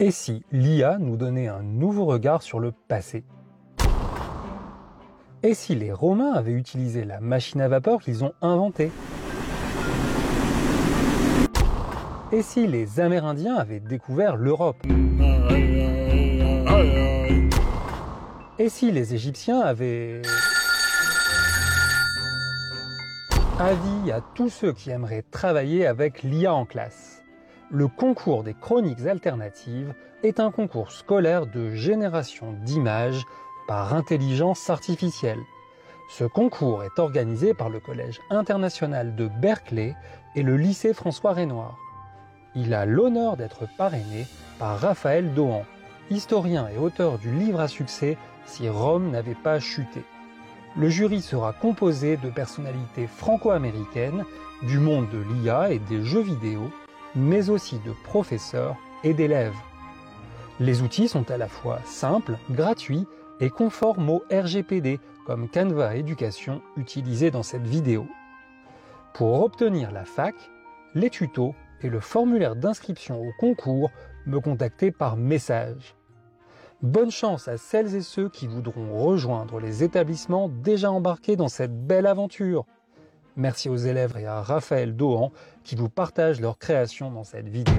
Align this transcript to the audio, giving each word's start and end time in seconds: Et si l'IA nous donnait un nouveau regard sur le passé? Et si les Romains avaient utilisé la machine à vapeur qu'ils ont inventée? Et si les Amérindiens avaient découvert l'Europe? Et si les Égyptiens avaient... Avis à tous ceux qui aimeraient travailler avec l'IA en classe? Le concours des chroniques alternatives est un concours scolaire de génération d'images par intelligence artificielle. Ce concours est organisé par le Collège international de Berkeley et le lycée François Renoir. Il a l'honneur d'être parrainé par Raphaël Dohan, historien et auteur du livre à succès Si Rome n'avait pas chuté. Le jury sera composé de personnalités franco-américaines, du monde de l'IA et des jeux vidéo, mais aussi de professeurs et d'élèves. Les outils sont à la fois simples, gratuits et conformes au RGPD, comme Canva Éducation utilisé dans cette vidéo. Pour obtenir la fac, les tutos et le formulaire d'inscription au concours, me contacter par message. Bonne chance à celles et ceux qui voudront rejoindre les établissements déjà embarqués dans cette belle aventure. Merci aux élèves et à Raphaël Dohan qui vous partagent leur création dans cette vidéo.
Et 0.00 0.12
si 0.12 0.44
l'IA 0.52 0.96
nous 0.98 1.16
donnait 1.16 1.48
un 1.48 1.64
nouveau 1.64 2.04
regard 2.04 2.42
sur 2.42 2.60
le 2.60 2.70
passé? 2.70 3.24
Et 5.42 5.54
si 5.54 5.74
les 5.74 5.92
Romains 5.92 6.34
avaient 6.34 6.52
utilisé 6.52 7.02
la 7.04 7.18
machine 7.18 7.60
à 7.60 7.66
vapeur 7.66 8.00
qu'ils 8.00 8.22
ont 8.22 8.32
inventée? 8.40 8.92
Et 12.30 12.42
si 12.42 12.68
les 12.68 13.00
Amérindiens 13.00 13.56
avaient 13.56 13.80
découvert 13.80 14.36
l'Europe? 14.36 14.76
Et 18.60 18.68
si 18.68 18.92
les 18.92 19.14
Égyptiens 19.14 19.60
avaient... 19.62 20.22
Avis 23.58 24.12
à 24.12 24.20
tous 24.36 24.48
ceux 24.48 24.72
qui 24.72 24.90
aimeraient 24.90 25.24
travailler 25.28 25.88
avec 25.88 26.22
l'IA 26.22 26.54
en 26.54 26.66
classe? 26.66 27.24
Le 27.70 27.86
concours 27.86 28.44
des 28.44 28.54
chroniques 28.54 29.04
alternatives 29.04 29.92
est 30.22 30.40
un 30.40 30.50
concours 30.50 30.90
scolaire 30.90 31.46
de 31.46 31.74
génération 31.74 32.54
d'images 32.64 33.26
par 33.66 33.92
intelligence 33.92 34.70
artificielle. 34.70 35.42
Ce 36.08 36.24
concours 36.24 36.82
est 36.82 36.98
organisé 36.98 37.52
par 37.52 37.68
le 37.68 37.78
Collège 37.78 38.20
international 38.30 39.14
de 39.16 39.28
Berkeley 39.28 39.94
et 40.34 40.42
le 40.42 40.56
lycée 40.56 40.94
François 40.94 41.34
Renoir. 41.34 41.76
Il 42.54 42.72
a 42.72 42.86
l'honneur 42.86 43.36
d'être 43.36 43.68
parrainé 43.76 44.26
par 44.58 44.80
Raphaël 44.80 45.34
Dohan, 45.34 45.66
historien 46.08 46.68
et 46.74 46.78
auteur 46.78 47.18
du 47.18 47.30
livre 47.30 47.60
à 47.60 47.68
succès 47.68 48.16
Si 48.46 48.66
Rome 48.70 49.10
n'avait 49.10 49.34
pas 49.34 49.60
chuté. 49.60 50.02
Le 50.74 50.88
jury 50.88 51.20
sera 51.20 51.52
composé 51.52 52.16
de 52.16 52.30
personnalités 52.30 53.06
franco-américaines, 53.06 54.24
du 54.62 54.78
monde 54.78 55.10
de 55.10 55.18
l'IA 55.18 55.70
et 55.70 55.80
des 55.80 56.02
jeux 56.02 56.22
vidéo, 56.22 56.70
mais 57.18 57.50
aussi 57.50 57.78
de 57.80 57.92
professeurs 58.04 58.76
et 59.04 59.12
d'élèves. 59.12 59.56
Les 60.60 60.82
outils 60.82 61.08
sont 61.08 61.30
à 61.30 61.36
la 61.36 61.48
fois 61.48 61.80
simples, 61.84 62.38
gratuits 62.50 63.06
et 63.40 63.50
conformes 63.50 64.08
au 64.08 64.22
RGPD, 64.30 65.00
comme 65.26 65.48
Canva 65.48 65.96
Éducation 65.96 66.62
utilisé 66.76 67.30
dans 67.30 67.42
cette 67.42 67.66
vidéo. 67.66 68.06
Pour 69.14 69.42
obtenir 69.42 69.90
la 69.90 70.04
fac, 70.04 70.34
les 70.94 71.10
tutos 71.10 71.54
et 71.82 71.90
le 71.90 72.00
formulaire 72.00 72.56
d'inscription 72.56 73.20
au 73.20 73.30
concours, 73.38 73.90
me 74.26 74.40
contacter 74.40 74.90
par 74.90 75.16
message. 75.16 75.96
Bonne 76.82 77.10
chance 77.10 77.48
à 77.48 77.56
celles 77.56 77.96
et 77.96 78.02
ceux 78.02 78.28
qui 78.28 78.46
voudront 78.46 78.96
rejoindre 78.96 79.58
les 79.58 79.82
établissements 79.82 80.48
déjà 80.48 80.92
embarqués 80.92 81.34
dans 81.36 81.48
cette 81.48 81.86
belle 81.86 82.06
aventure. 82.06 82.64
Merci 83.38 83.68
aux 83.68 83.76
élèves 83.76 84.16
et 84.18 84.26
à 84.26 84.42
Raphaël 84.42 84.96
Dohan 84.96 85.30
qui 85.62 85.76
vous 85.76 85.88
partagent 85.88 86.40
leur 86.40 86.58
création 86.58 87.12
dans 87.12 87.22
cette 87.22 87.48
vidéo. 87.48 87.72